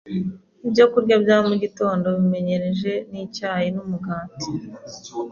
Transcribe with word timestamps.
Ibyokurya 0.67 1.15
bya 1.23 1.37
mugitondo 1.47 2.07
bimenyereje 2.17 2.91
ni 3.09 3.19
icyayi 3.25 3.67
n’umugati 3.75 4.47